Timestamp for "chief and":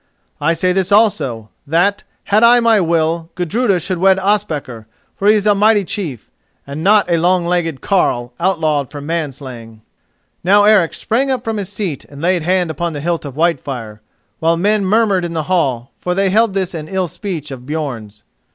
5.85-6.83